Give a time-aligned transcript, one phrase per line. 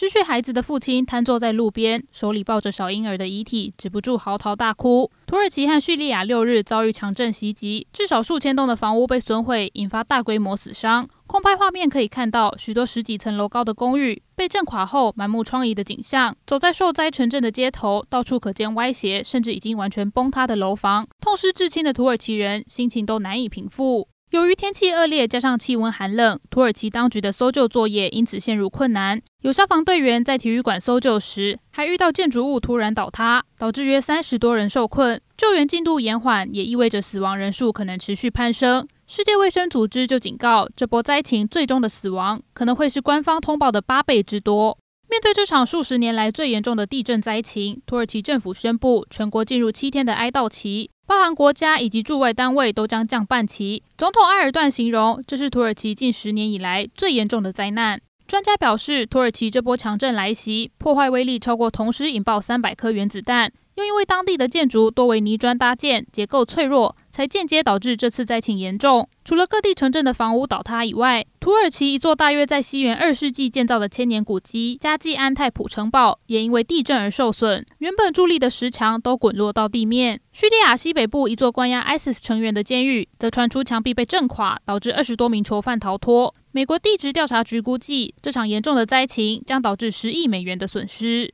[0.00, 5.10] 失去孩子的父亲瘫坐在路边，手里抱着小婴儿的遗体，止不住嚎啕大哭。
[5.26, 11.08] 土耳其和叙利亚六日遭遇强震袭击，至少数千栋的房屋被损毁，引发大规模死伤。
[11.26, 16.36] 空拍画面可以看到许多十几层楼高的公寓被震垮后满目疮痍的景象。
[16.46, 21.08] 走在受灾城镇的街头，到处可见歪斜甚至已经完全崩塌的楼房。
[21.20, 24.06] 痛失至亲的土耳其人心情都难以平复。
[24.30, 29.18] 由于天气恶劣，加上气温寒冷，土耳其当局的搜救作业因此陷入困难。
[29.40, 35.18] 有消防队员在体育馆搜救时，还遇到建筑物突然倒塌，导致约三十多人受困。
[35.38, 38.86] 救援进度延缓，也意味着死亡人数可能持续攀升。
[39.06, 44.76] 世界卫生组织就警告，这波灾情最终的死亡可能会是官方通报的八倍之多。
[45.08, 50.90] 面对这场数十年来最严重的地震灾情，土耳其政府宣布全国进入七天的哀悼期。
[51.08, 53.82] 包含国家以及驻外单位都将降半旗。
[53.96, 57.98] 总统埃尔段形容这是土耳其近十年以来最严重的灾难。
[58.26, 63.50] 专家表示，土耳其这波强震来袭，破坏威力超过同时引爆三百颗原子弹。
[63.78, 69.08] 又因为当地的建筑多为泥砖搭建，结构脆弱，才间接导致这次灾情严重。
[69.24, 80.20] 除了各地城镇的房屋倒塌以外，土耳其一座大约在西元二世纪建造的千年古迹加济安泰普城堡也因为地震而受损，原本伫立的石墙都滚落到地面。
[80.32, 86.34] 叙利亚西北部一座关押 ISIS 成员的监狱则传出墙壁被震垮，导致二十多名囚犯逃脱。
[86.50, 91.32] 美国地质调查局估计，这场严重的灾情将导致十亿美元的损失。